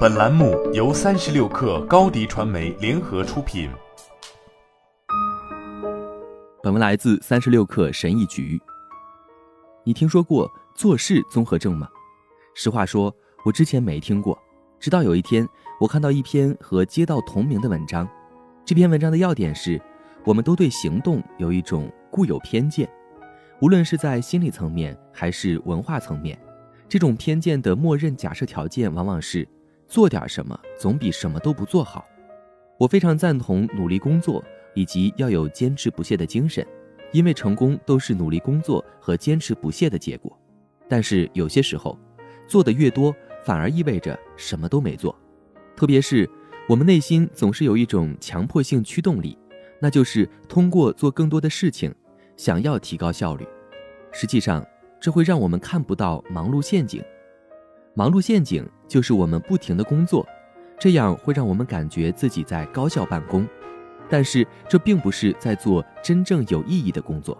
[0.00, 3.70] 本栏目由三十六氪高低传媒联合出品。
[6.62, 8.60] 本文来自三十六氪神医局。
[9.84, 11.88] 你听说过做事综合症吗？
[12.54, 13.14] 实话说，
[13.44, 14.38] 我之前没听过。
[14.78, 15.48] 直到有一天，
[15.80, 18.06] 我看到一篇和街道同名的文章。
[18.66, 19.80] 这篇文章的要点是，
[20.24, 22.86] 我们都对行动有一种固有偏见，
[23.60, 26.38] 无论是在心理层面还是文化层面。
[26.86, 29.46] 这种偏见的默认假设条件往往是
[29.90, 32.06] 做点什么总比什么都不做好。
[32.78, 34.42] 我非常赞同努力工作
[34.72, 36.64] 以及要有坚持不懈的精神，
[37.10, 40.38] 因为成功都是努力工作和坚持不懈的结果。
[40.88, 41.98] 但是有些时候，
[42.46, 43.12] 做的越多，
[43.44, 45.14] 反而意味着什么都没做。
[45.74, 46.30] 特别是
[46.68, 49.36] 我们内心总是有一种强迫性驱动力，
[49.80, 51.92] 那就是通过做更多的事情，
[52.36, 53.44] 想要提高效率。
[54.12, 54.64] 实际上。
[55.02, 57.02] 这会让我们看不到忙碌陷阱。
[57.94, 60.26] 忙碌陷阱就是我们不停的工作，
[60.78, 63.46] 这样会让我们感觉自己在高效办公，
[64.08, 67.36] 但是这并不是在做真正有意义的工作。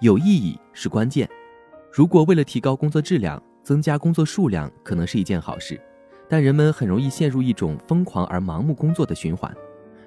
[0.00, 1.28] 有意义是关键。
[1.90, 5.80] 如果为了提高工作质量，增加工作数量可能是一件好事，
[6.28, 9.52] 但人们很容易陷入一种疯狂而盲目工作的循环。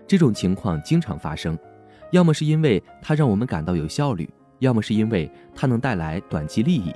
[0.07, 1.57] 这种情况经常发生，
[2.11, 4.29] 要么是因为它让我们感到有效率。
[4.59, 6.93] 要么是因为它能带来短期利益，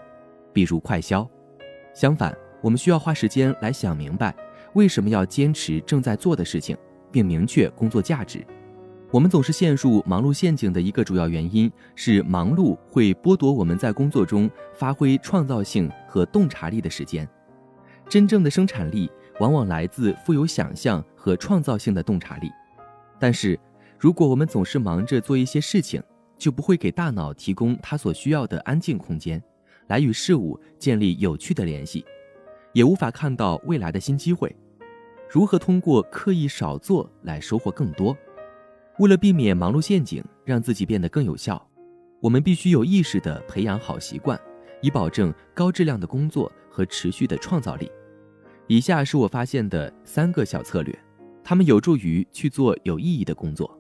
[0.53, 1.27] 比如快销；
[1.93, 4.35] 相反，我们需要花时间来想明白
[4.73, 6.77] 为什么要坚持正在做的事情，
[7.11, 8.45] 并明确工作价值。
[9.11, 17.27] 我们总是陷入忙碌陷阱的一个主要原因是，忙碌会剥夺我们在工作中发挥创造性和洞察力的时间。
[18.07, 22.52] 真正的生产力往往来自富有想象和创造性的洞察力。
[23.19, 23.59] 但是，
[23.97, 26.02] 如果我们总是忙着做一些事情，
[26.37, 29.41] 就不会给大脑提供它所需要的安静空间，
[29.87, 32.05] 来与事物建立有趣的联系，
[32.73, 34.55] 也无法看到未来的新机会。
[35.29, 38.17] 如何通过刻意少做来收获更多？
[38.97, 41.65] 为了避免忙碌陷阱，让自己变得更有效，
[42.19, 44.39] 我们必须有意识地培养好习惯，
[44.81, 47.91] 以保证高质量的工作和持续的创造力。
[48.67, 50.97] 以下是我发现的三个小策略，
[51.43, 53.77] 它们有助于去做有意义的工作。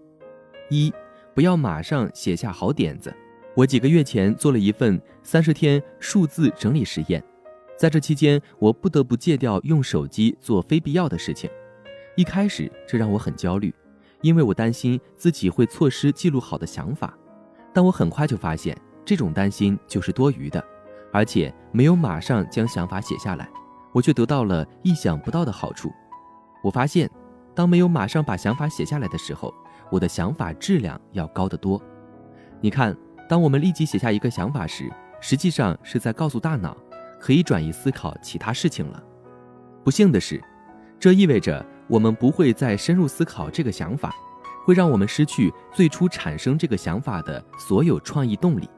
[0.69, 0.93] 一。
[1.35, 3.15] 不要马上写下好点子。
[3.55, 7.23] 我几个月前做了一份三十天数字整理实验，
[7.79, 11.49] 在这期间，我不得不戒掉用手机做非必要的事情。
[12.17, 13.73] 一开始，这让我很焦虑，
[14.19, 17.17] 因为我担心自己会错失记录好的想法。
[17.73, 20.61] 但我很快就发现，这种担心就是多余的，
[21.13, 23.49] 而且没有马上将想法写下来，
[23.93, 25.89] 我却得到了意想不到的好处。
[26.61, 27.09] 我发现，
[27.55, 29.53] 当没有马上把想法写下来的时候，
[29.89, 31.81] 我的想法质量要高得多。
[32.59, 32.93] 你看，
[33.29, 34.91] 当我们立即写下一个想法时，
[35.21, 36.75] 实际上是在告诉大脑，
[37.19, 39.03] 可以转移思考其他事情了。
[39.83, 40.41] 不幸的是，
[40.99, 44.13] 这意味着我们不会再深入思考这个想法，
[44.65, 48.69] 会让我们失去最初产生这个想法的所有创意动力。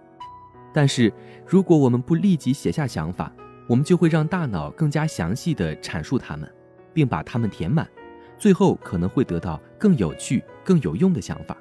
[0.74, 1.12] 但是，
[1.46, 3.32] 如果我们不立即写下想法，
[3.68, 6.50] 我们就会让大脑更加详细地阐述它们，
[6.94, 7.88] 并把它们填满。
[8.38, 11.56] 最后可能会得到更有趣、更有用的想法。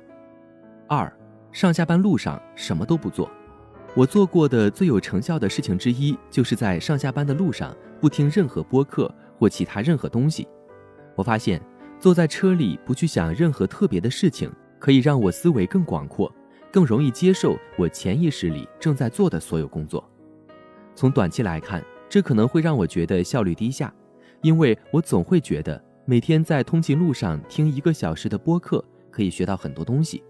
[0.89, 1.13] 二，
[1.53, 3.31] 上下班路上什么都不做。
[3.97, 10.47] 我做过的最有成效的事情之一，就是在上下班的路上不听任何播客或其他任何东西。
[11.17, 11.61] 我发现，
[11.99, 16.33] 坐在车里不去想任何特别的事情，可以让我思维更广阔，
[16.71, 20.09] 更容易接受我潜意识里正在做的所有工作。
[20.95, 23.93] 从短期来看，这可能会让我觉得效率低下，
[24.41, 25.83] 因为我总会觉得。
[26.07, 30.25] 每天在通勤路上听一个小时的播客，可以学到很多东西，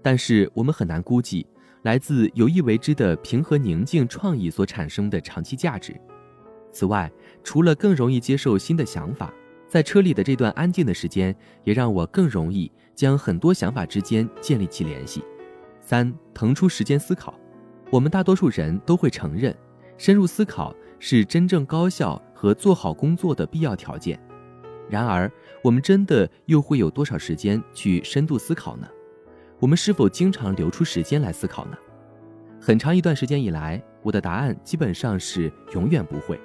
[0.00, 1.44] 但是我们很难估计
[1.84, 5.94] 来自有意为之的平和宁静创意所产生的长期价值。
[6.72, 7.12] 此外，
[7.42, 9.30] 除了更容易接受新的想法，
[9.68, 15.22] 在车里的这段安静的时间，也让我更容易将很多想法之间建立起联系。
[15.82, 17.38] 三，腾出时间思考。
[17.90, 19.54] 我们大多数人都会承认，
[19.98, 24.18] 深入思考是真正高效和做好工作的必要条件。
[24.88, 25.30] 然而，
[25.62, 28.88] 我们真的又会有多少时间去深度思考呢？
[29.64, 31.76] 我们是否经常留出时间来思考呢？
[32.60, 36.38] 很长一段时间以来，我的答案基本上是永远不会。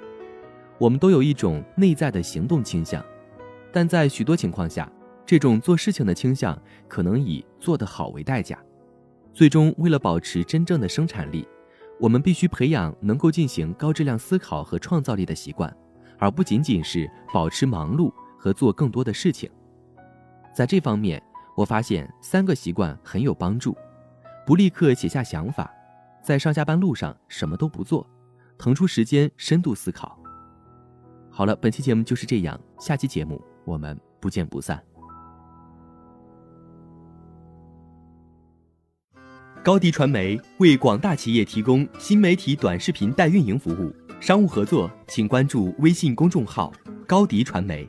[0.78, 3.04] 我们都有一种内在的行动倾向，
[3.70, 4.90] 但在许多情况下，
[5.26, 6.58] 这种做事情的倾向
[6.88, 8.58] 可能以做得好为代价。
[9.34, 11.46] 最终，为了保持真正的生产力，
[11.98, 15.70] 我们必须培养能够进行高质量思考和创造力的习惯，
[16.18, 18.10] 而不仅仅是保持忙碌。
[18.42, 19.50] 和做更多的事情，
[20.54, 21.22] 在这方面，
[21.60, 23.76] 我发现三个习惯很有帮助：
[24.46, 25.70] 不立刻写下想法，
[26.24, 28.06] 在上下班路上什么都不做，
[28.56, 30.18] 腾出时间深度思考。
[31.28, 34.82] 好了，本期节目就是这样，下期节目我们不见不散。
[39.62, 46.72] 高迪传媒为广大企业提供新媒体短视频代运营服务，商务合作请关注微信公众号
[47.06, 47.86] “高迪传媒”。